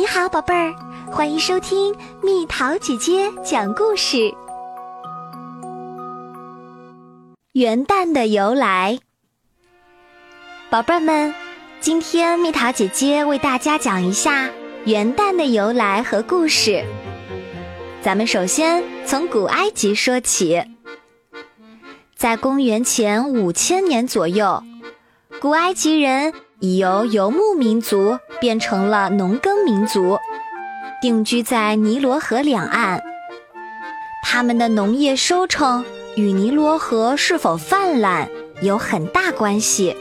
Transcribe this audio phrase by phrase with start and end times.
[0.00, 0.74] 你好，宝贝儿，
[1.12, 4.32] 欢迎收听蜜桃姐姐讲故事。
[7.52, 8.98] 元旦的由来，
[10.70, 11.34] 宝贝儿们，
[11.80, 14.48] 今天蜜桃姐姐为大家讲一下
[14.86, 16.82] 元旦的由来和故事。
[18.00, 20.64] 咱们首先从古埃及说起，
[22.16, 24.64] 在公元前五千年左右，
[25.42, 26.32] 古埃及人。
[26.62, 30.18] 已由游牧民族变成了农耕民族，
[31.00, 33.02] 定居在尼罗河两岸。
[34.24, 35.84] 他们的农业收成
[36.16, 38.28] 与尼罗河是否泛滥
[38.62, 39.96] 有很大关系。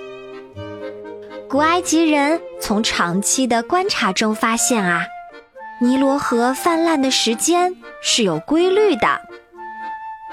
[1.50, 5.06] 古埃及人从长期的观察中发现啊，
[5.82, 9.20] 尼罗河泛滥的时间是有规律的。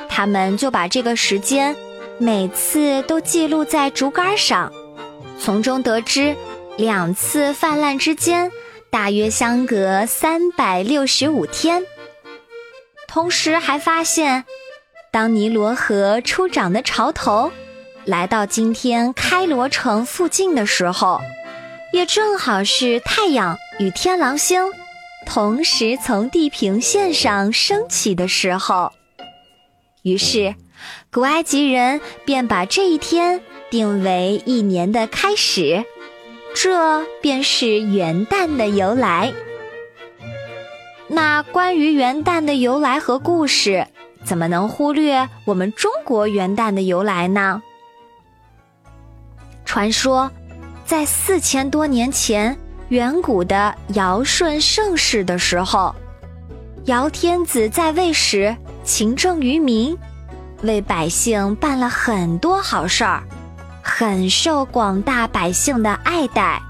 [0.09, 1.75] 他们就把这个时间
[2.19, 4.71] 每次都记录在竹竿上。
[5.39, 6.37] 从中得知，
[6.77, 8.53] 两次泛滥之间
[8.91, 11.83] 大约相隔三百六十五天。
[13.09, 14.45] 同时还发现，
[15.11, 17.51] 当尼罗河初涨的潮头
[18.05, 21.21] 来到今天开罗城附近的时候，
[21.95, 24.71] 也正好是太阳与天狼星
[25.25, 28.93] 同时从地平线上升起的时候。
[30.03, 30.55] 于是，
[31.11, 33.41] 古埃及人便把这一天。
[33.69, 35.85] 定为一年的开始，
[36.59, 39.31] 这便是元旦的由来。
[41.07, 43.87] 那关于元旦的由来和故事，
[44.25, 47.63] 怎么能忽略我们中国元旦的由来呢？
[49.67, 50.31] 传说，
[50.87, 52.57] 在四千多年前，
[52.89, 55.95] 远古的尧舜盛世的时候，
[56.87, 59.95] 尧天子在位时勤政于民，
[60.63, 63.23] 为百姓办了很多好事儿。
[63.89, 66.61] 很受广大百姓的爱戴，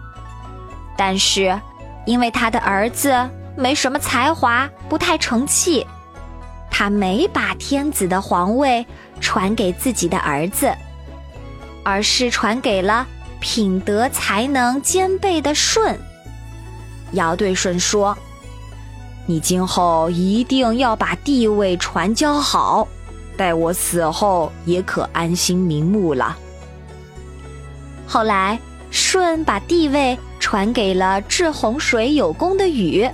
[0.97, 1.59] 但是
[2.05, 5.85] 因为他的儿子没什么才华，不太成器，
[6.71, 8.87] 他没把天子的皇位
[9.19, 10.73] 传给自己的儿子，
[11.83, 13.05] 而是传给了
[13.41, 15.99] 品德才能兼备的舜。
[17.13, 18.17] 尧对舜说
[19.27, 22.87] ：“你今后一定要把地位传教好，
[23.39, 26.37] 待我死后也可安心瞑目了。”
[28.07, 28.59] 后来，
[28.91, 33.09] 舜把地位传给了治洪水有功的禹，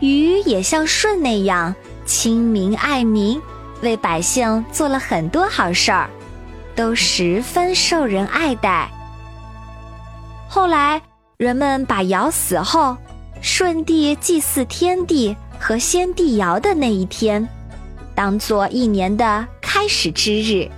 [0.00, 1.74] 禹也像舜那样
[2.04, 3.40] 亲民爱民，
[3.80, 6.10] 为百姓做了很多好事儿，
[6.74, 8.90] 都十分受人爱戴。
[10.48, 11.00] 后来，
[11.36, 12.96] 人们把尧死后，
[13.40, 17.48] 舜帝祭祀天地和先帝尧的那一天，
[18.14, 20.68] 当做一年的开始之日，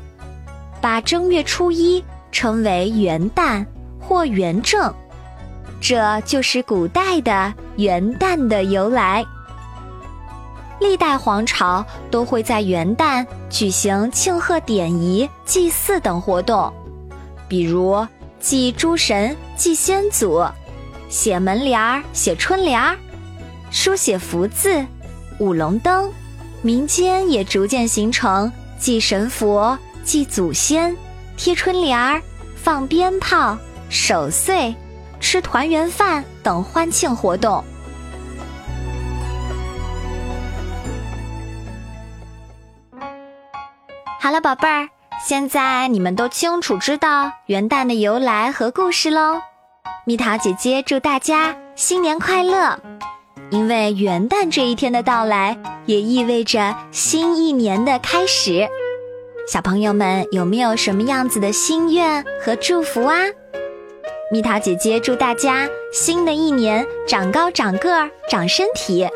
[0.80, 2.04] 把正月初一。
[2.34, 3.64] 称为元旦
[4.00, 4.92] 或元正，
[5.80, 9.24] 这就是古代的元旦的由来。
[10.80, 16.70] 历代皇朝都会在元旦举行庆贺典仪、祭祀等活动，
[17.48, 18.04] 比如
[18.40, 20.44] 祭诸神、祭先祖、
[21.08, 22.98] 写门帘儿、写春联儿、
[23.70, 24.84] 书写福字、
[25.38, 26.12] 舞龙灯。
[26.62, 30.96] 民间也逐渐形成祭神佛、祭祖先。
[31.36, 32.20] 贴春联儿、
[32.56, 33.56] 放鞭炮、
[33.88, 34.74] 守岁、
[35.20, 37.62] 吃团圆饭等欢庆活动。
[44.20, 44.88] 好了，宝贝儿，
[45.22, 49.40] 现在你们都清楚知道元旦的由来和故事喽。
[50.06, 52.78] 蜜桃姐姐祝大家新年快乐！
[53.50, 58.66] 因为元旦这一天的到来，也意味着新一年的开始。
[59.46, 63.18] 小朋友们有没有什么样子的心愿和祝福啊？
[64.32, 69.06] 蜜桃姐姐祝大家新的一年长高、长个儿、长身体，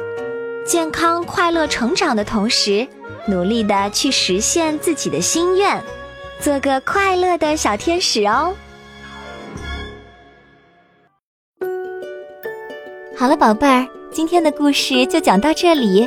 [0.67, 2.87] 健康快乐成长的同时，
[3.27, 5.83] 努力的去实现自己的心愿，
[6.39, 8.55] 做个快乐的小天使哦。
[13.17, 16.07] 好了，宝贝儿，今天的故事就讲到这里。